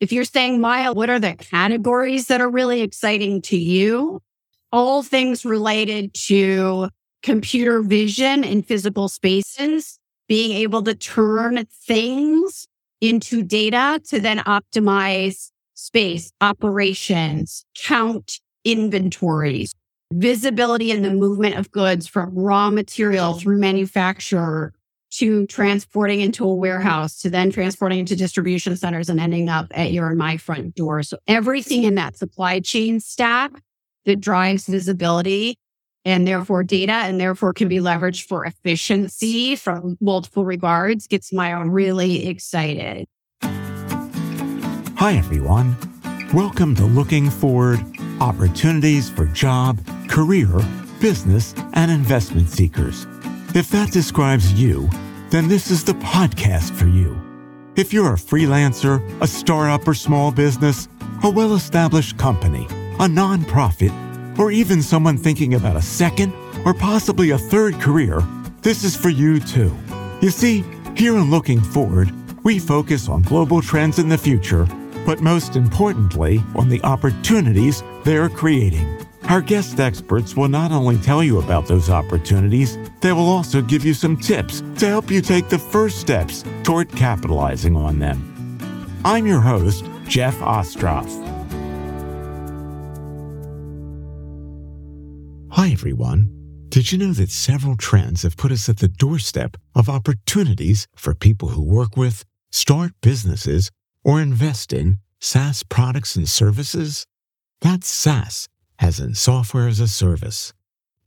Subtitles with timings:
[0.00, 4.20] If you're saying, Maia, what are the categories that are really exciting to you?
[4.70, 6.88] All things related to
[7.22, 9.98] computer vision in physical spaces,
[10.28, 12.68] being able to turn things
[13.00, 19.72] into data to then optimize space, operations, count inventories,
[20.12, 24.72] visibility in the movement of goods from raw material through manufacturer
[25.18, 29.90] to transporting into a warehouse to then transporting into distribution centers and ending up at
[29.90, 31.02] your and my front door.
[31.02, 33.50] So everything in that supply chain stack
[34.04, 35.56] that drives visibility
[36.04, 41.66] and therefore data and therefore can be leveraged for efficiency from multiple regards gets Maia
[41.66, 43.08] really excited.
[43.42, 45.76] Hi, everyone.
[46.32, 47.80] Welcome to Looking Forward
[48.20, 50.48] Opportunities for Job, Career,
[51.00, 53.06] Business, and Investment Seekers.
[53.54, 54.88] If that describes you,
[55.30, 57.20] then this is the podcast for you.
[57.76, 60.88] If you're a freelancer, a startup or small business,
[61.22, 62.64] a well established company,
[62.98, 63.92] a nonprofit,
[64.38, 66.32] or even someone thinking about a second
[66.64, 68.22] or possibly a third career,
[68.62, 69.74] this is for you too.
[70.20, 70.64] You see,
[70.96, 72.12] here in Looking Forward,
[72.44, 74.66] we focus on global trends in the future,
[75.06, 78.97] but most importantly, on the opportunities they are creating.
[79.28, 83.84] Our guest experts will not only tell you about those opportunities, they will also give
[83.84, 88.58] you some tips to help you take the first steps toward capitalizing on them.
[89.04, 91.10] I'm your host, Jeff Ostroff.
[95.50, 96.30] Hi, everyone.
[96.70, 101.14] Did you know that several trends have put us at the doorstep of opportunities for
[101.14, 103.70] people who work with, start businesses,
[104.02, 107.04] or invest in SaaS products and services?
[107.60, 108.48] That's SaaS
[108.78, 110.52] as in software as a service.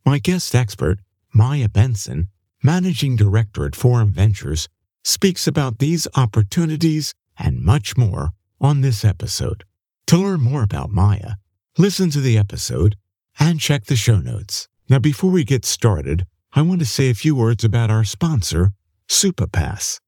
[0.06, 1.00] My guest expert,
[1.34, 2.28] Maia Benson,
[2.64, 4.68] managing director at Forum Ventures,
[5.04, 9.64] speaks about these opportunities and much more on this episode.
[10.08, 11.36] To learn more about Maia,
[11.78, 12.96] listen to the episode
[13.40, 14.68] and check the show notes.
[14.90, 18.72] Now, before we get started, I want to say a few words about our sponsor,
[19.08, 20.00] Supapass.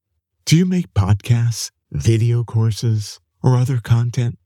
[0.44, 4.38] Do you make podcasts, video courses, or other content?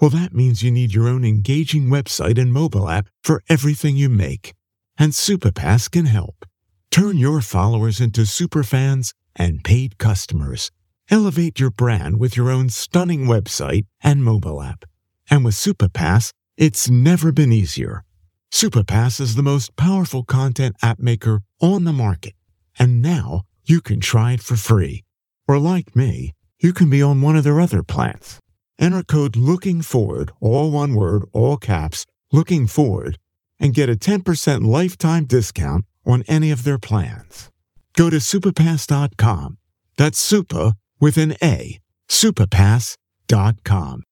[0.00, 4.08] Well, that means you need your own engaging website and mobile app for everything you
[4.08, 4.54] make.
[4.98, 6.44] And Supapass can help.
[6.90, 10.70] Turn your followers into superfans and paid customers.
[11.10, 14.84] Elevate your brand with your own stunning website and mobile app.
[15.30, 18.04] And with Supapass, it's never been easier.
[18.52, 22.34] Supapass is the most powerful content app maker on the market.
[22.78, 25.02] And now you can try it for free.
[25.48, 28.38] Or like me, you can be on one of their other plans.
[28.78, 33.18] Enter code looking forward, all one word, all caps, looking forward,
[33.60, 37.50] and get a 10% lifetime discount on any of their plans.
[37.96, 39.58] Go to supapass.com.
[39.96, 44.02] That's super with an A, supapass.com.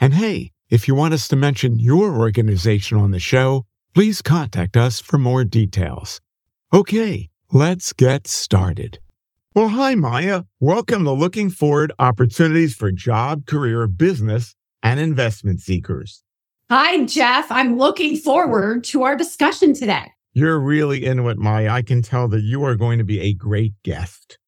[0.00, 3.64] And hey, if you want us to mention your organization on the show,
[3.94, 6.20] please contact us for more details.
[6.72, 8.98] Okay, let's get started.
[9.58, 10.44] Well, hi, Maia.
[10.60, 14.54] Welcome to Looking Forward Opportunities for Job, Career, Business,
[14.84, 16.22] and Investment Seekers.
[16.70, 17.50] Hi, Jeff.
[17.50, 20.12] I'm looking forward to our discussion today.
[20.32, 21.70] You're really into it, Maia.
[21.70, 24.38] I can tell that you are going to be a great guest.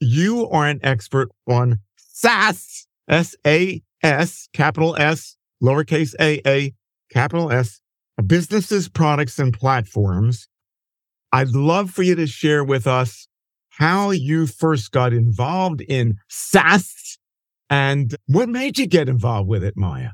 [0.00, 6.72] You are an expert on SaaS, S A S, capital S, lowercase a, a,
[7.10, 7.82] capital S,
[8.26, 10.48] businesses, products, and platforms.
[11.32, 13.28] I'd love for you to share with us
[13.78, 17.18] how you first got involved in SaaS
[17.70, 20.10] and what made you get involved with it, Maia.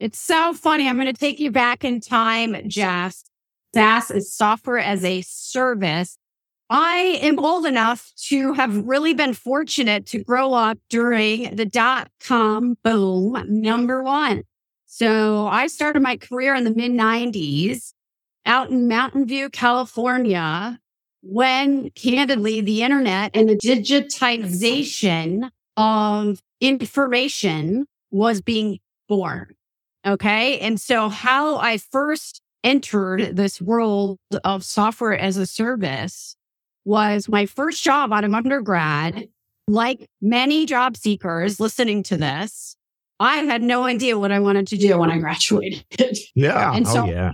[0.00, 0.88] It's so funny.
[0.88, 3.16] I'm going to take you back in time, Jeff.
[3.74, 6.18] SaaS is software as a service.
[6.68, 12.10] I am old enough to have really been fortunate to grow up during the dot
[12.20, 14.42] com boom, number one.
[14.86, 17.92] So I started my career in the mid 90s
[18.46, 20.79] out in Mountain View, California,
[21.22, 29.54] when candidly the internet and the digitization of information was being born.
[30.06, 30.58] Okay.
[30.60, 36.36] And so how I first entered this world of software as a service
[36.84, 39.28] was my first job out of undergrad.
[39.68, 42.76] Like many job seekers listening to this,
[43.20, 45.84] I had no idea what I wanted to do when I graduated.
[46.34, 46.72] Yeah.
[46.74, 47.32] And oh, so oh, yeah.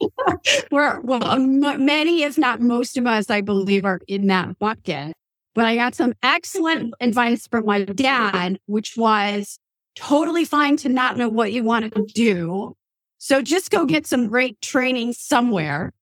[0.70, 5.14] We're, well, um, many, if not most of us, I believe, are in that bucket.
[5.54, 9.58] But I got some excellent advice from my dad, which was
[9.94, 12.76] totally fine to not know what you want to do.
[13.18, 15.92] So just go get some great training somewhere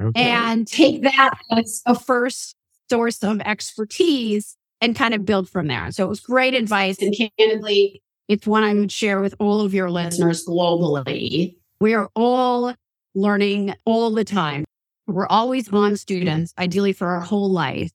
[0.00, 0.22] okay.
[0.22, 2.56] and take that as a first
[2.88, 5.90] source of expertise and kind of build from there.
[5.92, 7.00] So it was great advice.
[7.00, 11.56] And candidly, it's one I would share with all of your listeners globally.
[11.80, 12.74] We are all
[13.14, 14.64] learning all the time.
[15.06, 17.90] We're always on students, ideally for our whole life.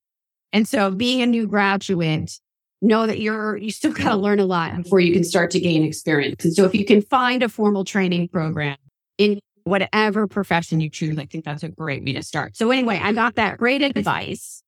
[0.53, 2.39] And so being a new graduate,
[2.81, 5.59] know that you're, you still got to learn a lot before you can start to
[5.59, 6.43] gain experience.
[6.45, 8.77] And so if you can find a formal training program
[9.17, 12.55] in whatever profession you choose, I think that's a great way to start.
[12.55, 14.63] So anyway, I got that great advice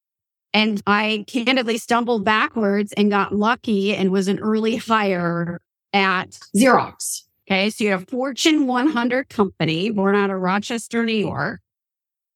[0.53, 5.61] and I candidly stumbled backwards and got lucky and was an early hire
[5.93, 7.23] at Xerox.
[7.51, 7.69] Okay.
[7.69, 11.59] So you have Fortune 100 company born out of Rochester, New York.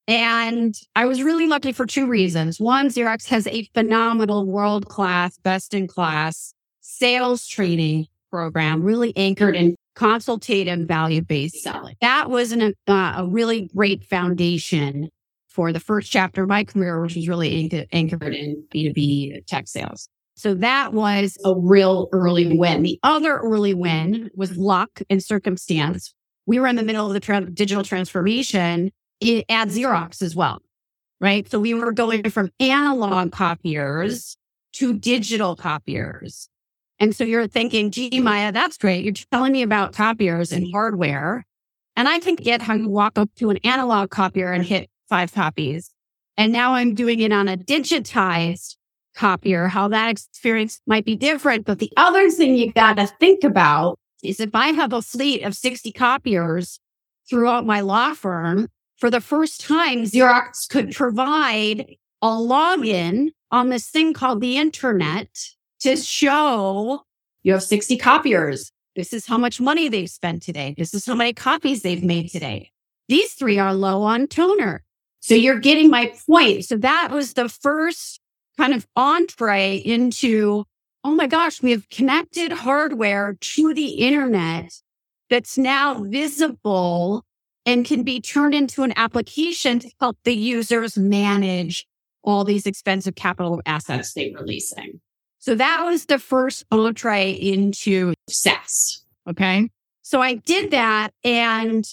[0.06, 2.60] And I was really lucky for two reasons.
[2.60, 6.52] One, Xerox has a phenomenal world class, best in class
[6.82, 11.96] sales training program, really anchored in consultative value based selling.
[12.02, 15.08] That was an, uh, a really great foundation
[15.48, 20.10] for the first chapter of my career, which was really anchored in B2B tech sales.
[20.36, 22.82] So that was a real early win.
[22.82, 26.14] The other early win was luck and circumstance.
[26.44, 30.60] We were in the middle of the tra- digital transformation it, at Xerox as well,
[31.20, 31.50] right?
[31.50, 34.36] So we were going from analog copiers
[34.74, 36.50] to digital copiers.
[36.98, 39.04] And so you're thinking, gee, Maia, that's great.
[39.04, 41.44] You're telling me about copiers and hardware.
[41.96, 45.32] And I can get how you walk up to an analog copier and hit five
[45.32, 45.90] copies.
[46.36, 48.75] And now I'm doing it on a digitized
[49.16, 51.64] copier, how that experience might be different.
[51.66, 55.42] But the other thing you got to think about is if I have a fleet
[55.42, 56.78] of 60 copiers
[57.28, 58.68] throughout my law firm,
[58.98, 65.28] for the first time, Xerox could provide a login on this thing called the internet
[65.80, 67.02] to show
[67.42, 68.72] you have 60 copiers.
[68.96, 70.74] This is how much money they've spent today.
[70.78, 72.70] This is how many copies they've made today.
[73.08, 74.82] These three are low on toner.
[75.20, 76.64] So you're getting my point.
[76.64, 78.20] So that was the first
[78.58, 80.64] kind of entree into,
[81.04, 84.72] oh my gosh, we have connected hardware to the internet
[85.30, 87.24] that's now visible
[87.64, 91.86] and can be turned into an application to help the users manage
[92.22, 95.00] all these expensive capital assets they're releasing.
[95.38, 99.04] So that was the first entree into SaaS.
[99.28, 99.68] Okay.
[100.02, 101.84] So I did that and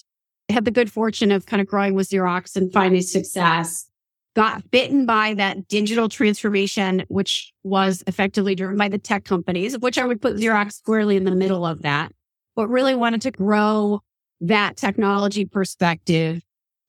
[0.50, 3.88] had the good fortune of kind of growing with Xerox and finding success
[4.36, 9.98] got bitten by that digital transformation, which was effectively driven by the tech companies, which
[9.98, 12.12] I would put Xerox squarely in the middle of that,
[12.56, 14.02] but really wanted to grow
[14.42, 16.42] that technology perspective.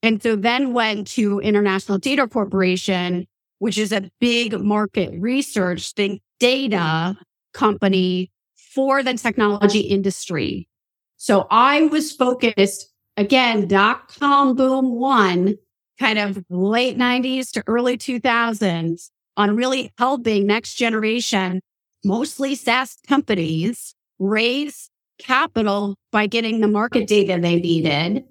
[0.03, 3.27] And so then went to International Data Corporation,
[3.59, 7.17] which is a big market research think data
[7.53, 8.31] company
[8.75, 10.69] for the technology industry.
[11.17, 15.57] So I was focused again, dot com boom one
[15.99, 21.61] kind of late 90s to early 2000s on really helping next generation,
[22.05, 28.25] mostly SaaS companies raise capital by getting the market data they needed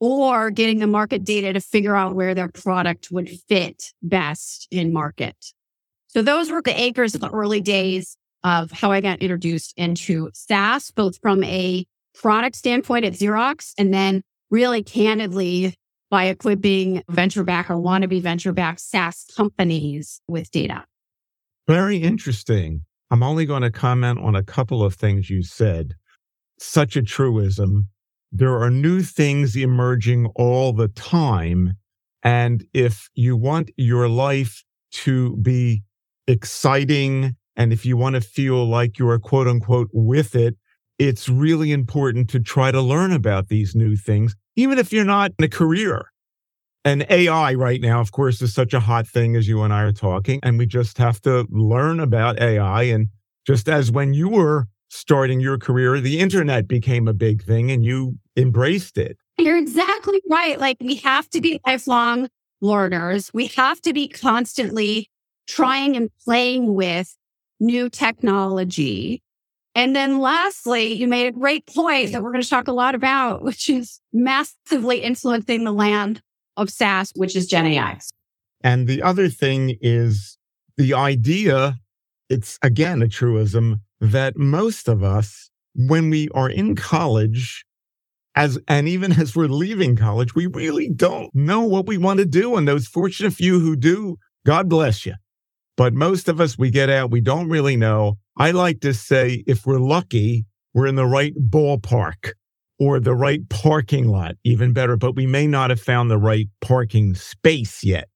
[0.00, 4.92] or getting the market data to figure out where their product would fit best in
[4.92, 5.36] market.
[6.08, 10.30] So those were the anchors of the early days of how I got introduced into
[10.34, 15.74] SaaS, both from a product standpoint at Xerox and then really candidly
[16.10, 20.84] by equipping venture back or wannabe venture back SaaS companies with data.
[21.66, 22.82] Very interesting.
[23.10, 25.94] I'm only going to comment on a couple of things you said.
[26.58, 27.88] Such a truism.
[28.32, 31.74] There are new things emerging all the time.
[32.22, 35.82] And if you want your life to be
[36.26, 40.56] exciting and if you want to feel like you're quote unquote with it,
[40.98, 45.32] it's really important to try to learn about these new things even if you're not
[45.38, 46.10] in a career.
[46.84, 49.82] And AI right now, of course, is such a hot thing as you and I
[49.82, 50.40] are talking.
[50.42, 52.82] And we just have to learn about AI.
[52.84, 53.08] And
[53.46, 57.84] just as when you were starting your career, the internet became a big thing and
[57.84, 59.16] you embraced it.
[59.38, 60.60] You're exactly right.
[60.60, 62.28] Like we have to be lifelong
[62.60, 63.30] learners.
[63.32, 65.08] We have to be constantly
[65.46, 67.16] trying and playing with
[67.60, 69.22] new technology.
[69.74, 72.94] And then lastly, you made a great point that we're going to talk a lot
[72.94, 76.22] about, which is massively influencing the land
[76.56, 77.98] of SaaS, which is Gen AI.
[78.62, 80.38] And the other thing is
[80.76, 81.78] the idea,
[82.30, 87.64] it's again a truism that most of us, when we are in college,
[88.36, 92.26] as and even as we're leaving college, we really don't know what we want to
[92.26, 92.56] do.
[92.56, 94.16] And those fortunate few who do,
[94.46, 95.14] God bless you.
[95.76, 98.18] But most of us, we get out, we don't really know.
[98.36, 102.32] I like to say, if we're lucky, we're in the right ballpark
[102.78, 106.48] or the right parking lot, even better, but we may not have found the right
[106.60, 108.08] parking space yet.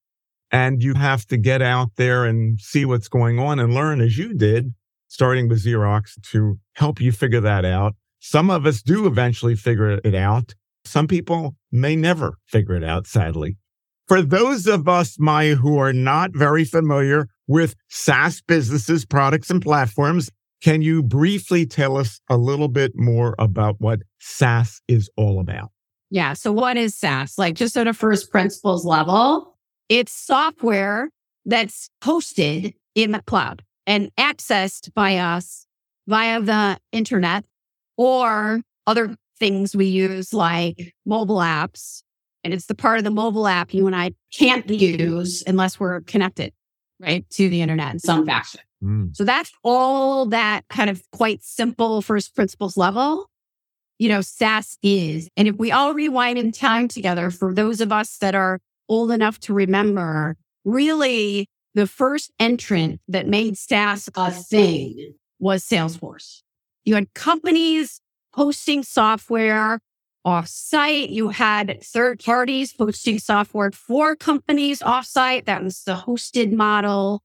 [0.51, 4.17] And you have to get out there and see what's going on and learn as
[4.17, 4.73] you did
[5.09, 7.95] starting with Xerox to help you figure that out.
[8.19, 10.53] Some of us do eventually figure it out.
[10.85, 13.57] Some people may never figure it out, sadly.
[14.07, 19.61] For those of us, Maia, who are not very familiar with SaaS businesses, products, and
[19.61, 20.29] platforms,
[20.61, 25.71] can you briefly tell us a little bit more about what SaaS is all about?
[26.11, 26.33] Yeah.
[26.33, 27.37] So, what is SaaS?
[27.37, 29.57] Like, just at a first principles level,
[29.89, 31.09] it's software
[31.45, 35.65] that's hosted in the cloud and accessed by us
[36.07, 37.45] via the internet
[37.97, 42.03] or other things we use like mobile apps.
[42.43, 46.01] And it's the part of the mobile app you and I can't use unless we're
[46.01, 46.53] connected,
[46.99, 48.61] right, to the internet in some fashion.
[48.83, 49.15] Mm.
[49.15, 53.29] So that's all that kind of quite simple first principles level,
[53.97, 55.29] you know, SaaS is.
[55.35, 59.11] And if we all rewind in time together, for those of us that are old
[59.11, 66.41] enough to remember, really the first entrant that made SaaS a thing was Salesforce.
[66.85, 68.01] You had companies
[68.33, 69.79] hosting software
[70.29, 71.09] off site.
[71.09, 75.45] You had third parties hosting software for companies off site.
[75.45, 77.21] That was the hosted model.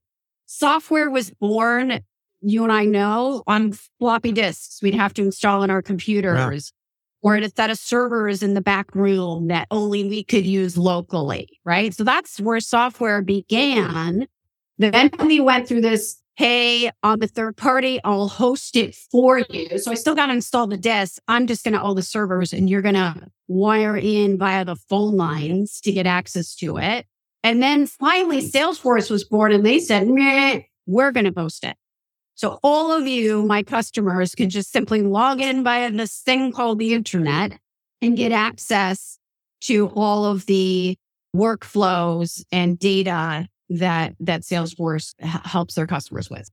[0.46, 2.00] Software was born,
[2.40, 6.72] you and I know, on floppy disks we'd have to install in our computers.
[6.72, 7.30] Yeah.
[7.30, 10.76] Or at a set of servers in the back room that only we could use
[10.76, 11.94] locally, right?
[11.94, 14.26] So that's where software began.
[14.76, 19.78] Then we went through this hey, I'm the third party, I'll host it for you.
[19.78, 21.22] So I still got to install the disk.
[21.28, 23.14] I'm just going to all the servers and you're going to
[23.46, 27.06] wire in via the phone lines to get access to it.
[27.44, 30.08] And then finally, Salesforce was born and they said,
[30.86, 31.76] we're going to host it.
[32.34, 36.80] So all of you, my customers, can just simply log in via this thing called
[36.80, 37.58] the internet
[38.02, 39.18] and get access
[39.62, 40.96] to all of the
[41.34, 46.48] workflows and data that that Salesforce helps their customers with.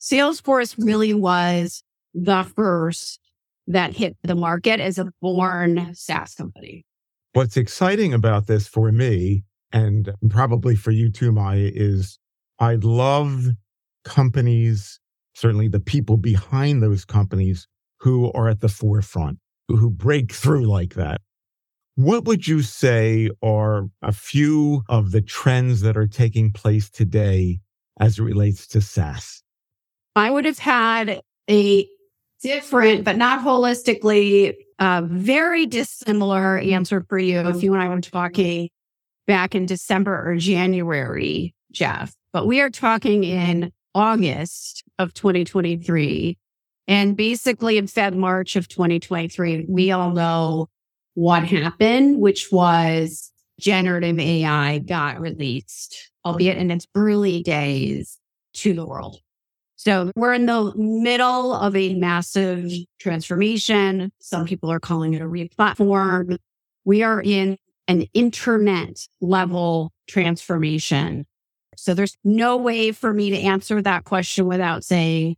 [0.00, 1.82] Salesforce really was
[2.14, 3.20] the first
[3.66, 6.84] that hit the market as a born SaaS company.
[7.32, 12.18] What's exciting about this for me and probably for you too, Maia, is
[12.58, 13.46] I love
[14.04, 15.00] companies,
[15.34, 17.66] certainly the people behind those companies
[17.98, 19.38] who are at the forefront,
[19.68, 21.20] who break through like that.
[21.96, 27.60] What would you say are a few of the trends that are taking place today
[28.00, 29.42] as it relates to SaaS?
[30.16, 31.20] I would have had
[31.50, 31.86] a
[32.42, 38.00] different, but not holistically, uh, very dissimilar answer for you if you and I were
[38.00, 38.70] talking
[39.26, 42.14] back in December or January, Jeff.
[42.32, 46.38] But we are talking in August of 2023.
[46.88, 50.68] And basically in Feb, March of 2023, we all know
[51.14, 58.18] what happened, which was generative AI got released, albeit in its early days
[58.54, 59.18] to the world.
[59.76, 64.12] So we're in the middle of a massive transformation.
[64.20, 66.38] Some people are calling it a replatform.
[66.84, 67.56] We are in
[67.88, 71.26] an internet level transformation.
[71.76, 75.36] So there's no way for me to answer that question without saying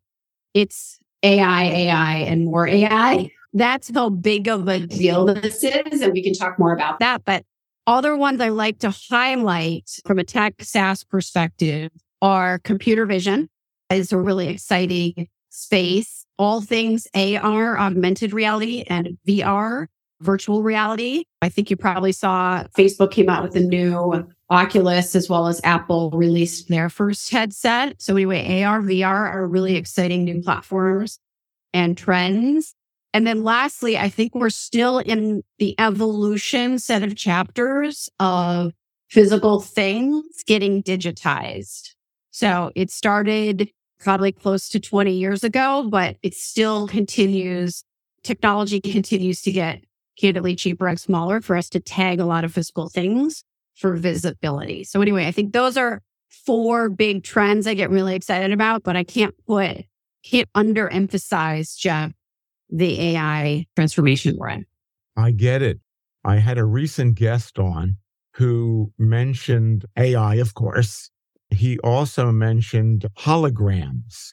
[0.52, 6.02] it's AI, AI, and more AI that's how big of a deal this is.
[6.02, 7.24] And we can talk more about that.
[7.24, 7.44] But
[7.86, 13.48] other ones I like to highlight from a tech SaaS perspective are computer vision
[13.90, 16.26] is a really exciting space.
[16.38, 19.86] All things AR, augmented reality and VR,
[20.20, 21.24] virtual reality.
[21.42, 25.60] I think you probably saw Facebook came out with a new Oculus as well as
[25.62, 28.00] Apple released their first headset.
[28.02, 31.18] So anyway, AR, VR are really exciting new platforms
[31.72, 32.74] and trends.
[33.14, 38.72] And then lastly, I think we're still in the evolution set of chapters of
[39.08, 41.90] physical things getting digitized.
[42.32, 47.84] So it started probably close to 20 years ago, but it still continues.
[48.24, 49.84] Technology continues to get
[50.18, 53.44] candidly cheaper and smaller for us to tag a lot of physical things
[53.76, 54.82] for visibility.
[54.82, 58.96] So anyway, I think those are four big trends I get really excited about, but
[58.96, 59.84] I can't put,
[60.24, 62.12] can't underemphasize, Jeff,
[62.74, 64.66] the AI transformation we're in.
[65.16, 65.78] I get it.
[66.24, 67.96] I had a recent guest on
[68.34, 71.10] who mentioned AI, of course.
[71.50, 74.32] He also mentioned holograms.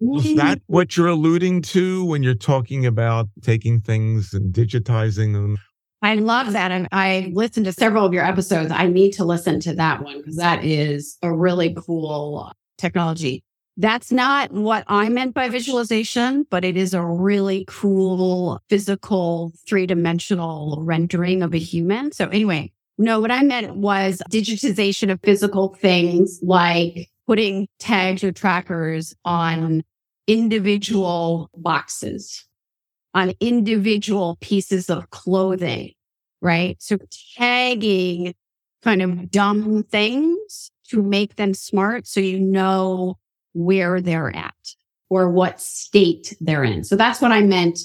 [0.00, 5.58] Is that what you're alluding to when you're talking about taking things and digitizing them?
[6.02, 6.70] I love that.
[6.70, 8.70] And I listened to several of your episodes.
[8.70, 13.42] I need to listen to that one because that is a really cool technology.
[13.76, 19.86] That's not what I meant by visualization, but it is a really cool physical three
[19.86, 22.12] dimensional rendering of a human.
[22.12, 28.30] So anyway, no, what I meant was digitization of physical things like putting tags or
[28.30, 29.82] trackers on
[30.26, 32.46] individual boxes,
[33.14, 35.92] on individual pieces of clothing,
[36.42, 36.76] right?
[36.80, 36.98] So
[37.38, 38.34] tagging
[38.82, 43.16] kind of dumb things to make them smart so you know
[43.52, 44.54] where they're at
[45.10, 46.84] or what state they're in.
[46.84, 47.78] So that's what I meant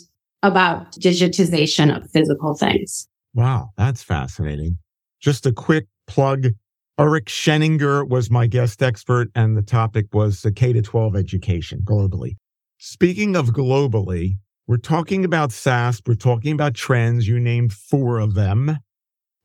[0.44, 3.08] about digitization of physical things.
[3.34, 4.78] Wow, that's fascinating.
[5.20, 6.48] Just a quick plug.
[7.00, 12.38] Eric Sheninger was my guest expert, and the topic was the K 12 education globally.
[12.80, 17.28] Speaking of globally, we're talking about SaaS, we're talking about trends.
[17.28, 18.80] You named four of them.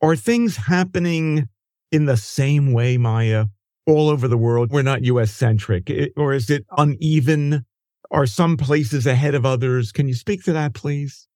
[0.01, 1.47] Are things happening
[1.91, 3.45] in the same way, Maia,
[3.85, 4.71] all over the world?
[4.71, 7.65] We're not US centric, or is it uneven?
[8.11, 9.91] Are some places ahead of others?
[9.91, 11.27] Can you speak to that, please?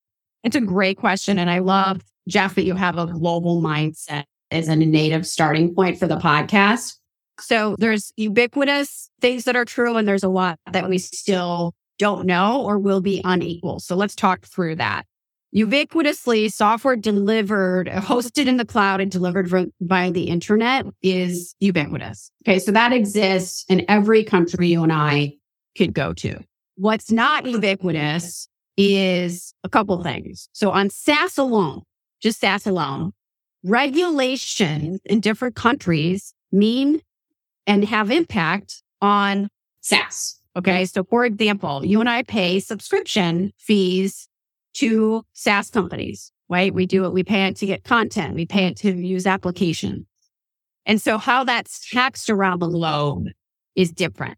[0.44, 1.40] It's a great question.
[1.40, 5.98] And I love, Jeff, that you have a global mindset as a native starting point
[5.98, 6.96] for the podcast.
[7.40, 12.26] So there's ubiquitous things that are true, and there's a lot that we still don't
[12.26, 13.80] know or will be unequal.
[13.80, 15.06] So let's talk through that.
[15.56, 22.32] Ubiquitously, software delivered, hosted in the cloud and delivered by the internet is ubiquitous.
[22.46, 22.60] Okay.
[22.60, 25.34] So that exists in every country you and I
[25.78, 26.40] could go to.
[26.76, 30.50] What's not ubiquitous is a couple things.
[30.52, 31.82] So on SaaS alone,
[32.22, 33.14] just SaaS alone,
[33.64, 37.02] regulations in different countries mean
[37.66, 39.50] and have impact on
[39.82, 40.40] SaaS.
[40.56, 40.86] Okay.
[40.86, 44.27] So for example, you and I pay subscription fees
[44.78, 46.74] to SaaS companies, right?
[46.74, 47.14] We do it.
[47.14, 48.36] We pay it to get content.
[48.36, 50.06] We pay it to use applications.
[50.86, 53.28] And so how that's taxed around the globe
[53.76, 54.38] is different.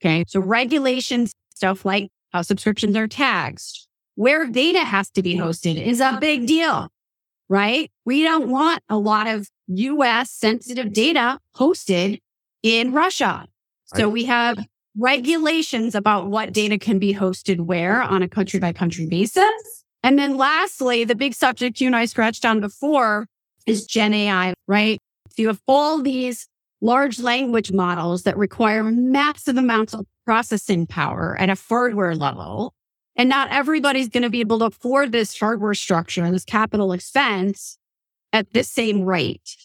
[0.00, 0.24] Okay.
[0.28, 6.00] So regulations, stuff like how subscriptions are taxed, where data has to be hosted is
[6.00, 6.88] a big deal,
[7.48, 7.90] right?
[8.04, 12.18] We don't want a lot of US sensitive data hosted
[12.62, 13.46] in Russia.
[13.94, 14.58] So we have
[14.96, 19.84] regulations about what data can be hosted where on a country by country basis.
[20.02, 23.26] And then lastly, the big subject you and I scratched on before
[23.66, 24.98] is Gen AI, right?
[25.30, 26.46] So you have all these
[26.80, 32.72] large language models that require massive amounts of processing power at a hardware level.
[33.16, 36.92] And not everybody's going to be able to afford this hardware structure, and this capital
[36.92, 37.76] expense
[38.32, 39.56] at the same rate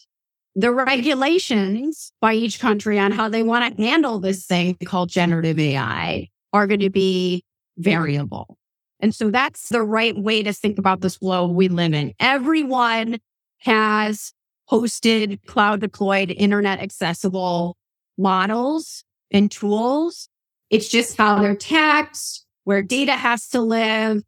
[0.54, 5.58] the regulations by each country on how they want to handle this thing called generative
[5.58, 7.44] AI are going to be
[7.76, 8.56] variable.
[9.00, 12.14] And so that's the right way to think about this world we live in.
[12.20, 13.18] Everyone
[13.58, 14.32] has
[14.70, 17.76] hosted, cloud deployed, internet accessible
[18.16, 20.28] models and tools.
[20.70, 24.22] It's just how they're taxed, where data has to live,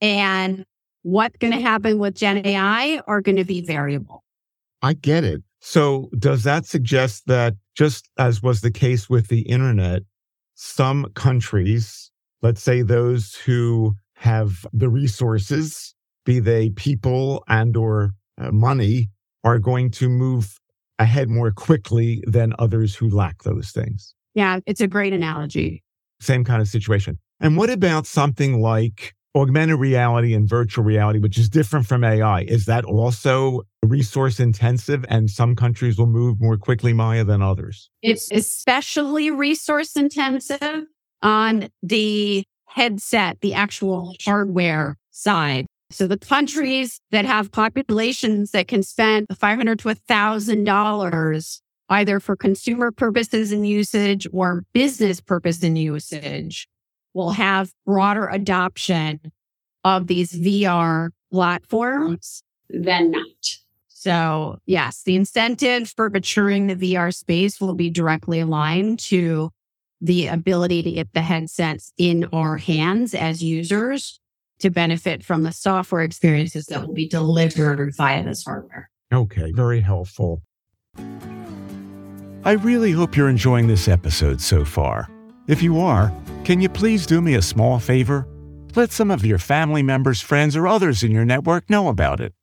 [0.00, 0.64] and
[1.02, 4.24] what's going to happen with Gen AI are going to be variable.
[4.82, 5.42] I get it.
[5.68, 10.02] So, does that suggest that just as was the case with the internet,
[10.54, 15.92] some countries, let's say those who have the resources,
[16.24, 19.08] be they people and or uh, money,
[19.42, 20.60] are going to move
[21.00, 24.14] ahead more quickly than others who lack those things?
[24.36, 25.82] Yeah, it's a great analogy.
[26.20, 27.18] Same kind of situation.
[27.40, 32.42] And what about something like augmented reality and virtual reality, which is different from AI,
[32.42, 37.90] is that also resource intensive and some countries will move more quickly, Maia, than others?
[38.02, 40.84] It's especially resource intensive
[41.22, 45.66] on the headset, the actual hardware side.
[45.90, 52.90] So the countries that have populations that can spend 500 to $1,000 either for consumer
[52.90, 56.68] purposes and usage or business purpose and usage
[57.14, 59.20] will have broader adoption
[59.84, 63.24] of these VR platforms than not.
[64.06, 69.50] So, yes, the incentive for maturing the VR space will be directly aligned to
[70.00, 74.20] the ability to get the headsets in our hands as users
[74.60, 78.88] to benefit from the software experiences that will be delivered via this hardware.
[79.12, 80.40] Okay, very helpful.
[82.44, 85.10] I really hope you're enjoying this episode so far.
[85.48, 86.12] If you are,
[86.44, 88.28] can you please do me a small favor?
[88.76, 92.35] Let some of your family members, friends, or others in your network know about it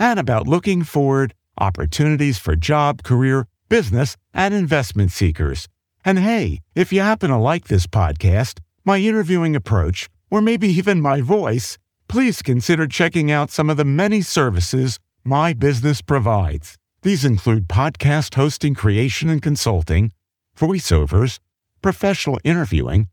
[0.00, 5.68] and about looking forward opportunities for job, career, business, and investment seekers.
[6.04, 11.02] And hey, if you happen to like this podcast, my interviewing approach, or maybe even
[11.02, 11.76] my voice,
[12.08, 16.76] please consider checking out some of the many services my business provides.
[17.02, 20.12] These include podcast hosting, creation and consulting,
[20.58, 21.38] voiceovers,
[21.82, 23.08] professional interviewing,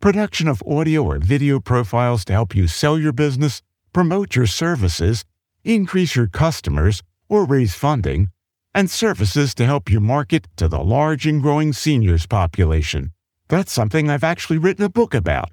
[0.00, 3.60] production of audio or video profiles to help you sell your business,
[3.92, 5.24] promote your services,
[5.64, 8.30] increase your customers, or raise funding,
[8.74, 13.12] and services to help you market to the large and growing seniors population.
[13.48, 15.50] That's something I've actually written a book about.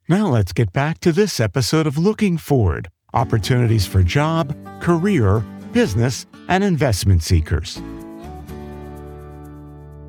[0.09, 6.27] Now let's get back to this episode of Looking Forward Opportunities for Job, Career, Business,
[6.49, 7.81] and Investment Seekers.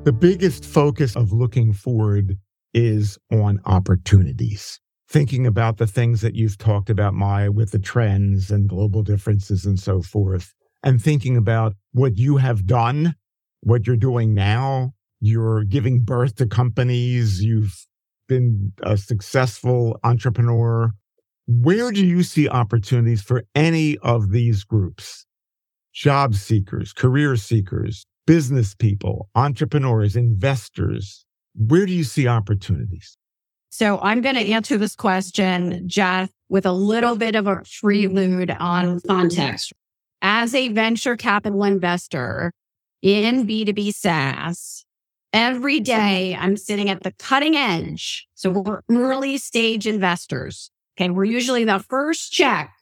[0.04, 2.36] The biggest focus of looking forward
[2.74, 4.80] is on opportunities.
[5.08, 9.64] Thinking about the things that you've talked about, Maia, with the trends and global differences
[9.64, 13.14] and so forth, and thinking about what you have done,
[13.60, 14.92] what you're doing now.
[15.20, 17.44] You're giving birth to companies.
[17.44, 17.86] You've
[18.26, 20.90] been a successful entrepreneur.
[21.46, 25.26] Where do you see opportunities for any of these groups?
[25.92, 31.24] Job seekers, career seekers, business people, entrepreneurs, investors.
[31.54, 33.16] Where do you see opportunities?
[33.68, 38.50] So I'm going to answer this question, Jeff, with a little bit of a prelude
[38.50, 39.72] on context.
[40.20, 42.52] As a venture capital investor
[43.00, 44.84] in B2B SaaS,
[45.32, 48.28] every day I'm sitting at the cutting edge.
[48.34, 50.70] So we're early stage investors.
[50.98, 51.10] Okay.
[51.10, 52.72] We're usually the first check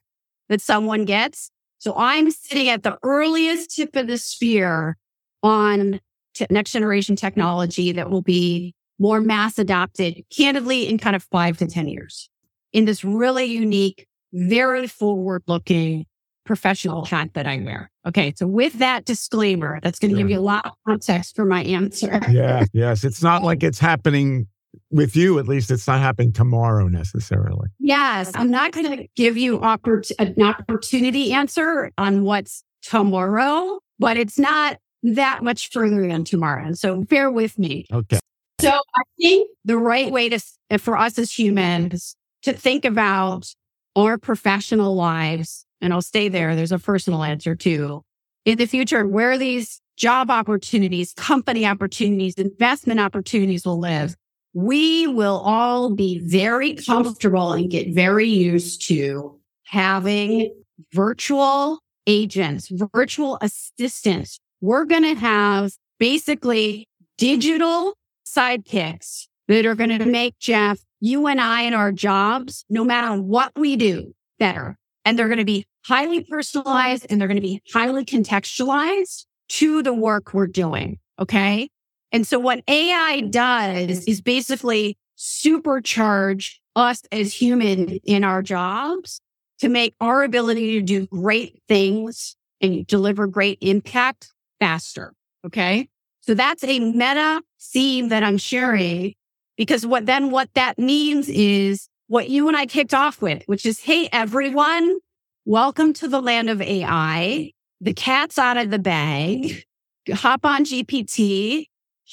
[0.49, 1.51] that someone gets.
[1.81, 4.99] So I'm sitting at the earliest tip of the spear
[5.43, 5.99] on
[6.35, 11.57] t- next generation technology that will be more mass adopted, candidly, in kind of five
[11.57, 12.29] to 10 years
[12.75, 16.05] in this really unique, very forward looking
[16.45, 17.91] professional hat that I wear.
[18.07, 18.35] Okay.
[18.37, 21.63] So with that disclaimer, that's going to give you a lot of context for my
[21.63, 22.21] answer.
[22.31, 22.65] yeah.
[22.75, 23.05] Yes.
[23.05, 24.49] It's not like it's happening
[24.91, 27.69] with you, at least it's not happening tomorrow necessarily.
[27.79, 28.31] Yes.
[28.35, 34.39] I'm not going to give you oppor- an opportunity answer on what's tomorrow, but it's
[34.39, 36.73] not that much further than tomorrow.
[36.73, 37.87] So bear with me.
[37.93, 38.19] Okay.
[38.61, 40.41] So I think the right way to,
[40.79, 43.55] for us as humans to think about
[43.97, 46.55] our professional lives, and I'll stay there.
[46.55, 48.03] There's a personal answer too.
[48.45, 54.15] In the future, where these job opportunities, company opportunities, investment opportunities will live,
[54.53, 60.53] we will all be very comfortable and get very used to having
[60.93, 67.95] virtual agents, virtual assistants we're going to have basically digital
[68.27, 73.21] sidekicks that are going to make Jeff, you and I and our jobs, no matter
[73.21, 74.77] what we do, better.
[75.05, 79.83] And they're going to be highly personalized and they're going to be highly contextualized to
[79.83, 80.99] the work we're doing.
[81.19, 81.69] Okay.
[82.13, 84.11] And so what AI does mm-hmm.
[84.11, 89.21] is basically supercharge us as human in our jobs
[89.59, 95.13] to make our ability to do great things and deliver great impact faster.
[95.45, 95.89] Okay.
[96.21, 99.15] So that's a meta theme that I'm sharing
[99.57, 103.65] because what then what that means is what you and I kicked off with, which
[103.65, 104.99] is, Hey, everyone,
[105.45, 107.53] welcome to the land of AI.
[107.81, 109.65] The cat's out of the bag.
[110.11, 111.67] Hop on GPT,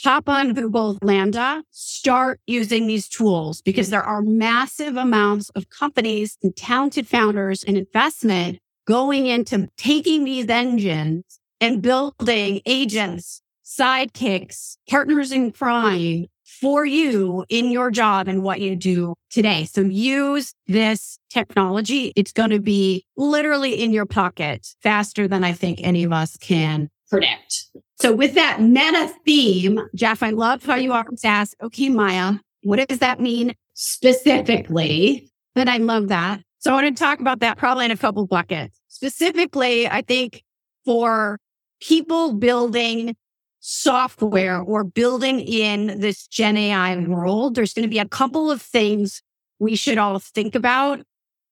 [0.03, 6.38] hop on Google LaMDA, start using these tools because there are massive amounts of companies
[6.43, 15.31] and talented founders and investment going into taking these engines and building agents, sidekicks, partners
[15.31, 19.65] in crime for you in your job and what you do today.
[19.65, 22.13] So use this technology.
[22.15, 26.38] It's going to be literally in your pocket faster than I think any of us
[26.38, 27.67] can predict.
[27.99, 32.88] So with that meta theme, Jeff, I love how you always ask, okay, Maia, what
[32.88, 35.31] does that mean specifically?
[35.55, 36.41] But I love that.
[36.60, 38.79] So I want to talk about that probably in a couple buckets.
[38.88, 40.43] Specifically, I think
[40.86, 41.39] for
[41.81, 43.15] people building
[43.60, 48.62] software or building in this Gen AI world, there's going to be a couple of
[48.62, 49.21] things
[49.60, 51.01] we should all think about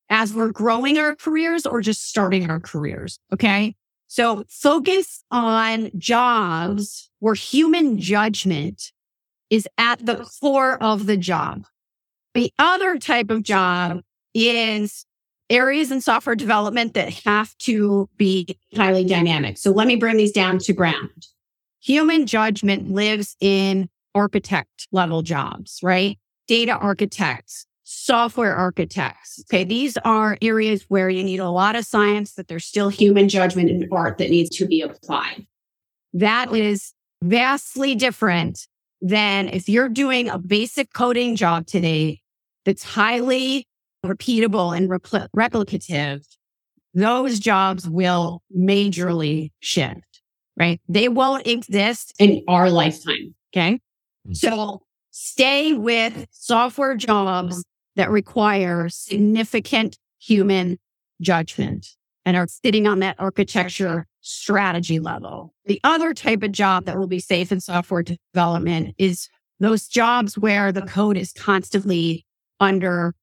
[0.10, 3.20] as we're growing our careers or just starting our careers.
[3.34, 3.76] Okay.
[4.16, 8.94] So focus on jobs where human judgment
[9.50, 11.66] is at the core of the job.
[12.34, 15.06] The other type of job is
[15.50, 19.58] areas in software development that have to be highly dynamic.
[19.58, 21.28] So let me bring these down to ground.
[21.82, 26.18] Human judgment lives in architect level jobs, right?
[26.48, 29.44] Data architects, software architects.
[29.48, 29.64] Okay.
[29.64, 33.70] These are areas where you need a lot of science, that there's still human judgment
[33.70, 35.46] and art that needs to be applied.
[36.12, 36.94] That is
[37.24, 38.68] vastly different
[39.02, 42.22] than if you're doing a basic coding job today
[42.66, 43.68] that's highly
[44.04, 46.26] repeatable and repl- replicative,
[46.96, 50.22] those jobs will majorly shift,
[50.58, 50.82] right?
[50.90, 53.36] They won't exist in our lifetime.
[53.54, 53.74] Okay.
[53.74, 54.34] Mm-hmm.
[54.34, 57.64] So stay with software jobs
[57.96, 60.78] that require significant human
[61.22, 61.88] judgment
[62.26, 65.54] and are sitting on that architecture strategy level.
[65.66, 69.30] The other type of job that will be safe in software development is
[69.60, 72.26] those jobs where the code is constantly
[72.60, 73.14] under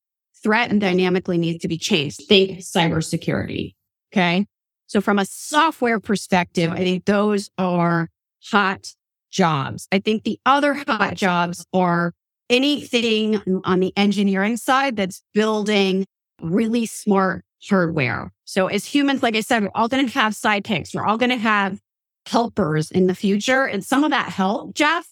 [0.42, 2.22] threat and dynamically needs to be changed.
[2.28, 3.74] Think cybersecurity.
[4.12, 4.46] Okay.
[4.86, 8.08] So from a software perspective, I think those are
[8.50, 8.94] hot
[9.30, 9.88] jobs.
[9.90, 12.12] I think the other hot jobs are
[12.52, 16.06] anything on the engineering side that's building
[16.40, 18.32] really smart hardware.
[18.44, 20.94] So as humans, like I said, we're all going to have sidekicks.
[20.94, 21.80] We're all going to have
[22.26, 23.64] helpers in the future.
[23.64, 25.08] And some of that help, Jeff,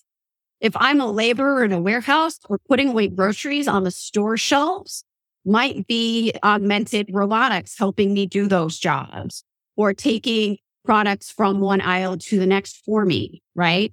[0.61, 5.05] if I'm a laborer in a warehouse or putting away groceries on the store shelves,
[5.44, 9.42] might be augmented robotics helping me do those jobs
[9.76, 13.42] or taking products from one aisle to the next for me.
[13.55, 13.92] Right.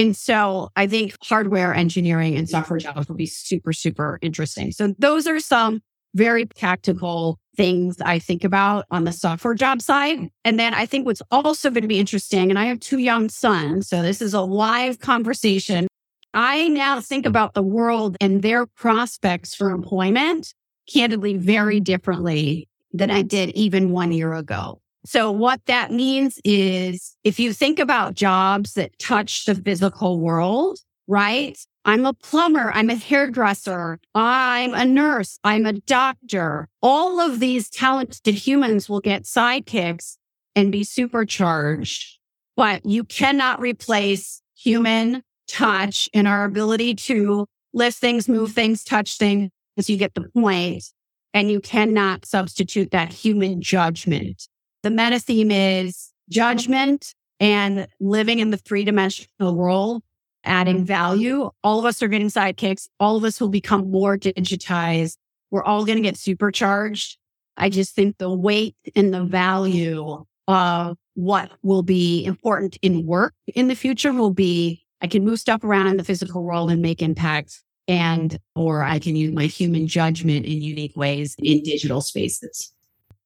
[0.00, 4.72] And so I think hardware engineering and software jobs will be super, super interesting.
[4.72, 5.82] So those are some
[6.14, 10.30] very tactical things I think about on the software job side.
[10.42, 13.28] And then I think what's also going to be interesting, and I have two young
[13.28, 15.86] sons, so this is a live conversation.
[16.32, 20.54] I now think about the world and their prospects for employment
[20.90, 24.80] candidly very differently than I did even one year ago.
[25.04, 30.78] So what that means is if you think about jobs that touch the physical world,
[31.08, 31.58] right?
[31.84, 32.70] I'm a plumber.
[32.74, 33.98] I'm a hairdresser.
[34.14, 35.38] I'm a nurse.
[35.42, 36.68] I'm a doctor.
[36.82, 40.16] All of these talented humans will get sidekicks
[40.54, 42.18] and be supercharged,
[42.56, 49.16] but you cannot replace human touch and our ability to lift things, move things, touch
[49.16, 49.50] things
[49.86, 50.84] you get the point.
[51.32, 54.48] And you cannot substitute that human judgment.
[54.82, 60.02] The meta theme is judgment and living in the three dimensional world
[60.44, 60.84] adding mm-hmm.
[60.84, 61.50] value.
[61.62, 62.88] All of us are getting sidekicks.
[62.98, 65.16] All of us will become more digitized.
[65.50, 67.18] We're all going to get supercharged.
[67.56, 73.34] I just think the weight and the value of what will be important in work
[73.54, 76.82] in the future will be I can move stuff around in the physical world and
[76.82, 82.00] make impacts and or I can use my human judgment in unique ways in digital
[82.00, 82.72] spaces.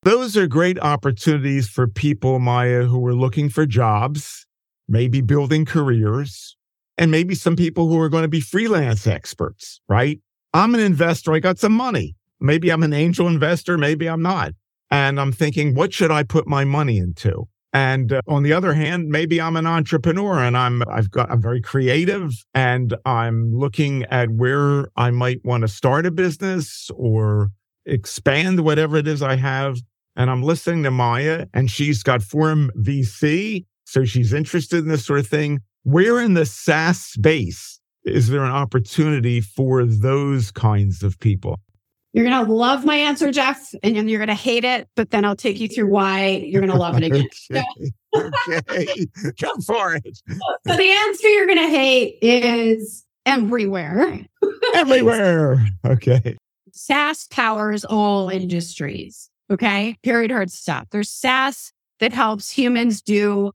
[0.05, 4.47] Those are great opportunities for people, Maia, who are looking for jobs,
[4.87, 6.59] maybe building careers,
[6.99, 10.21] and maybe some people who are going to be freelance experts, right?
[10.53, 11.33] I'm an investor.
[11.33, 12.17] I got some money.
[12.39, 13.79] Maybe I'm an angel investor.
[13.79, 14.53] Maybe I'm not.
[14.91, 17.49] And I'm thinking, what should I put my money into?
[17.73, 21.41] And uh, on the other hand, maybe I'm an entrepreneur and I'm, I've got, I'm
[21.41, 27.53] very creative and I'm looking at where I might want to start a business or
[27.87, 29.79] expand whatever it is I have.
[30.17, 33.67] And I'm listening to Maia and she's got Forum VC.
[33.85, 35.61] So she's interested in this sort of thing.
[35.83, 41.61] Where in the SaaS space is there an opportunity for those kinds of people?
[42.15, 45.25] You're going to love my answer, Jeff, and you're going to hate it, but then
[45.25, 47.29] I'll take you through why you're going to love it again.
[48.17, 48.59] okay.
[48.71, 49.07] okay.
[49.41, 50.21] Come for it.
[50.29, 54.21] So the answer you're going to hate is everywhere.
[54.75, 55.67] everywhere.
[55.85, 56.37] Okay.
[56.73, 59.29] SaaS powers all industries.
[59.51, 59.97] Okay.
[60.03, 60.31] Period.
[60.31, 60.89] Hard stop.
[60.91, 63.53] There's SaaS that helps humans do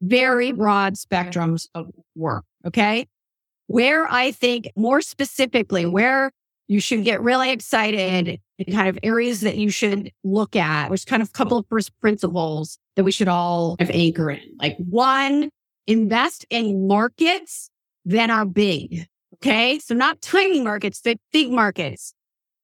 [0.00, 2.44] very broad spectrums of work.
[2.66, 3.06] Okay.
[3.66, 6.30] Where I think more specifically, where
[6.68, 11.06] you should get really excited in kind of areas that you should look at, which
[11.06, 14.40] kind of a couple of first principles that we should all anchor in.
[14.58, 15.50] Like one,
[15.86, 17.70] invest in markets
[18.04, 19.06] that are big.
[19.34, 19.78] Okay.
[19.78, 22.14] So not tiny markets, but big markets.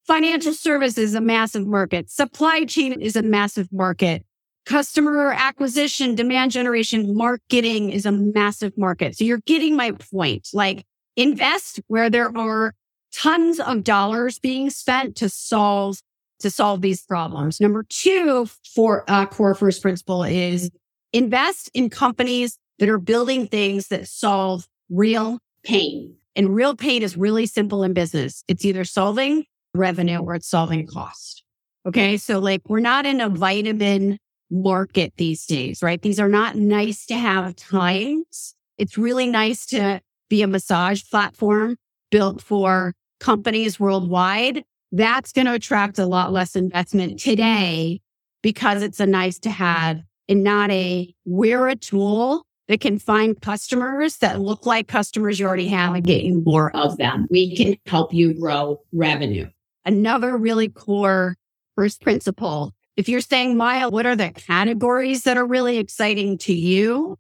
[0.09, 2.11] Financial services is a massive market.
[2.11, 4.25] Supply chain is a massive market
[4.69, 9.17] customer acquisition, demand generation, marketing is a massive market.
[9.17, 10.49] So you're getting my point.
[10.53, 10.85] Like
[11.17, 12.75] invest where there are
[13.11, 16.01] tons of dollars being spent to solve
[16.41, 17.61] to solve these problems.
[17.61, 20.71] Number two, for uh, core first principle is
[21.13, 26.15] invest in companies that are building things that solve real pain.
[26.37, 28.45] And real pain is really simple in business.
[28.47, 31.43] It's either solving revenue or it's solving cost.
[31.87, 32.17] Okay.
[32.17, 34.19] So like we're not in a vitamin
[34.51, 36.01] market these days, right?
[36.01, 38.55] These are not nice to have times.
[38.77, 41.77] It's really nice to be a massage platform
[42.11, 44.65] built for companies worldwide.
[44.93, 48.01] That's going to attract a lot less investment today
[48.43, 53.41] because it's a nice to have and not a we're a tool that can find
[53.41, 57.27] customers that look like customers you already have and get you more of them.
[57.31, 59.49] We can help you grow revenue.
[59.89, 61.37] Another really core
[61.75, 66.53] first principle if you're saying, Maia, what are the categories that are really exciting to
[66.53, 67.17] you?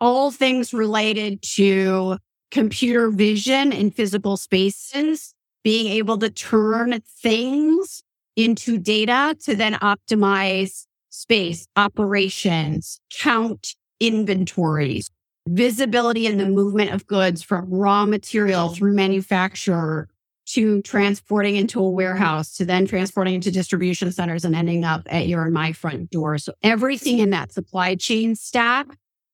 [0.00, 2.18] All things related to
[2.50, 5.32] computer vision in physical spaces,
[5.64, 8.02] being able to turn things
[8.36, 15.10] into data to then optimize space, operations, count inventories,
[15.48, 20.08] visibility in the movement of goods from raw material through manufacturer
[20.54, 25.26] to transporting into a warehouse to then transporting into distribution centers and ending up at
[25.26, 26.38] your and my front door.
[26.38, 28.86] So everything in that supply chain stack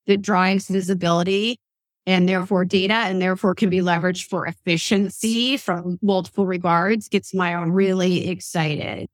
[0.06, 1.58] that drives visibility
[2.06, 7.52] and therefore data and therefore can be leveraged for efficiency from multiple regards gets my
[7.52, 9.08] really excited.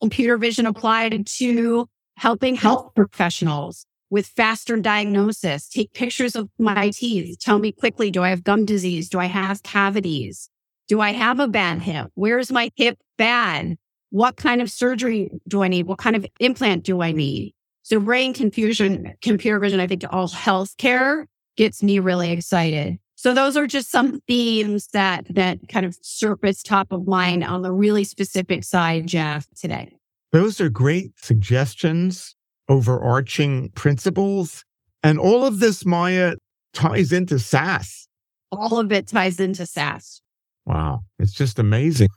[0.00, 7.38] Computer vision applied to helping health professionals with faster diagnosis, take pictures of my teeth,
[7.38, 9.08] tell me quickly, do I have gum disease?
[9.08, 10.50] Do I have cavities?
[10.88, 12.10] Do I have a bad hip?
[12.14, 13.76] Where's my hip bad?
[14.10, 15.86] What kind of surgery do I need?
[15.86, 17.54] What kind of implant do I need?
[17.82, 22.98] So brain confusion, computer vision, I think to all healthcare gets me really excited.
[23.16, 27.62] So those are just some themes that that kind of surface top of mind on
[27.62, 29.96] the really specific side, Jeff, today.
[30.32, 32.34] Those are great suggestions,
[32.68, 34.64] overarching principles.
[35.02, 36.34] And all of this, Maia,
[36.72, 38.08] ties into SaaS.
[38.50, 40.22] All of it ties into SaaS.
[40.66, 41.00] Wow.
[41.18, 42.08] It's just amazing.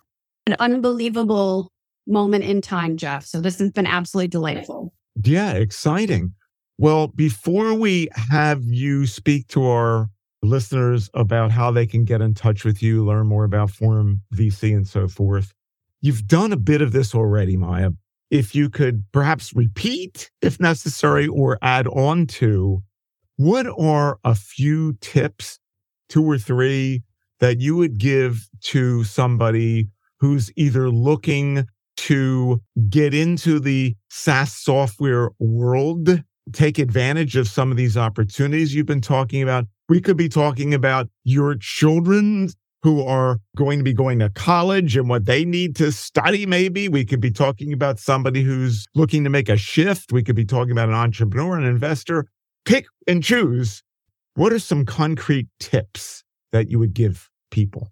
[0.47, 1.71] An unbelievable
[2.07, 3.25] moment in time, Jeff.
[3.25, 4.93] So this has been absolutely delightful.
[5.23, 6.33] Yeah, exciting.
[6.77, 10.09] Well, before we have you speak to our
[10.43, 14.75] listeners about how they can get in touch with you, learn more about Forum VC
[14.75, 15.53] and so forth,
[16.01, 17.91] you've done a bit of this already, Maia.
[18.29, 22.83] If you could perhaps repeat, if necessary, or add on to,
[23.37, 25.59] what are a few tips,
[26.09, 27.03] two or three,
[27.39, 29.87] that you would give to somebody
[30.19, 31.67] who's either looking
[31.97, 36.21] to get into the SaaS software world
[36.53, 39.65] take advantage of some of these opportunities you've been talking about.
[39.89, 42.49] We could be talking about your children
[42.83, 46.87] who are going to be going to college and what they need to study, maybe.
[46.87, 50.11] We could be talking about somebody who's looking to make a shift.
[50.11, 52.27] We could be talking about an entrepreneur, an investor.
[52.63, 53.81] Pick and choose.
[54.35, 56.23] What are some concrete tips
[56.55, 57.91] that you would give people?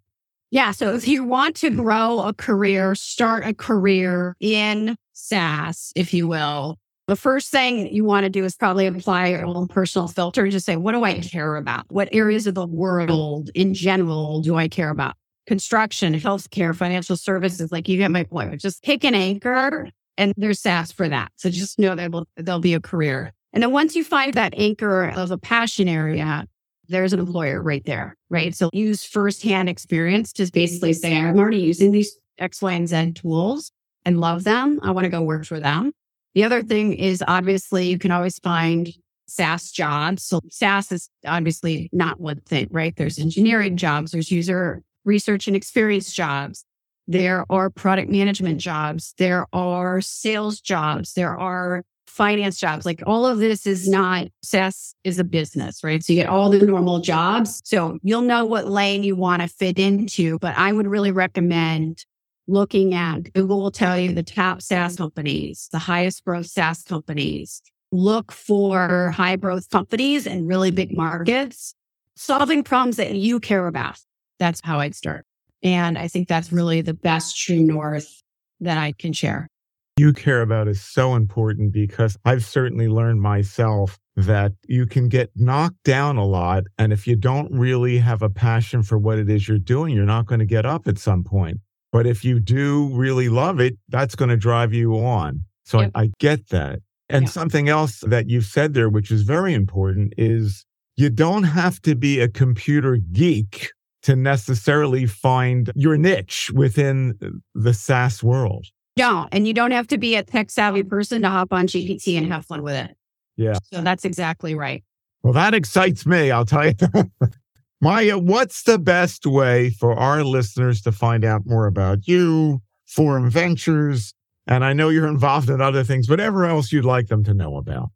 [0.52, 0.72] Yeah.
[0.72, 1.82] So if you want to hmm.
[1.82, 8.06] grow a career, start a career in SaaS, if you will, the first thing you
[8.06, 10.48] want to do is probably apply your own personal filter.
[10.48, 11.86] Just say, what do I care about?
[11.90, 15.16] What areas of the world in general do I care about?
[15.46, 17.72] Construction, healthcare, financial services.
[17.72, 18.62] Like you get my point.
[18.62, 21.32] Just pick an anchor and there's SaaS for that.
[21.36, 23.34] So just know that will, there'll be a career.
[23.52, 26.48] And then once you find that anchor of a passion area,
[26.88, 28.56] there's an employer right there, right?
[28.56, 33.14] So use firsthand experience to basically say, I'm already using these X, Y, and Z
[33.14, 33.72] tools
[34.06, 34.80] and love them.
[34.84, 35.92] I want to go work for them.
[36.36, 38.90] The other thing is obviously you can always find
[39.28, 40.24] SaaS jobs.
[40.24, 42.96] So SaaS is obviously not one thing, right?
[42.96, 46.66] There's engineering jobs, there's user research and experience jobs.
[47.08, 49.14] There are product management jobs.
[49.18, 51.14] There are sales jobs.
[51.14, 52.86] There are finance jobs.
[52.86, 56.04] Like all of this is not SaaS is a business, right?
[56.04, 57.62] So you get all the normal jobs.
[57.66, 60.40] So you'll know what lane you want to fit into.
[60.40, 62.06] But I would really recommend
[62.48, 67.62] looking at Google will tell you the top SaaS companies, the highest growth SaaS companies.
[67.92, 71.76] Look for high growth companies and really big markets,
[72.16, 74.00] solving problems that you care about.
[74.40, 75.26] That's how I'd start.
[75.62, 78.22] And I think that's really the best true north
[78.60, 79.48] that I can share.
[79.96, 85.30] You care about is so important because I've certainly learned myself that you can get
[85.36, 86.64] knocked down a lot.
[86.80, 90.06] And if you don't really have a passion for what it is you're doing, you're
[90.06, 91.60] not going to get up at some point.
[91.92, 95.44] But if you do really love it, that's going to drive you on.
[95.64, 95.92] So yep.
[95.94, 96.80] I, I, get that.
[97.10, 101.80] And something else that you've said there, which is very important, is you don't have
[101.84, 107.14] to be a computer geek to necessarily find your niche within
[107.54, 108.66] the SaaS world.
[108.96, 112.18] No, and you don't have to be a tech savvy person to hop on GPT
[112.18, 112.96] and have fun with it.
[113.38, 113.58] Yeah.
[113.72, 114.84] So that's exactly right.
[115.24, 116.74] Well, that excites me, I'll tell you.
[117.82, 123.30] Maia, what's the best way for our listeners to find out more about you, Forum
[123.30, 124.14] Ventures?
[124.48, 127.58] And I know you're involved in other things, whatever else you'd like them to know
[127.58, 127.90] about.